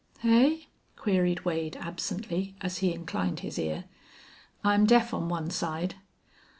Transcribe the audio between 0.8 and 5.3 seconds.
queried Wade, absently, as he inclined his ear. "I'm deaf on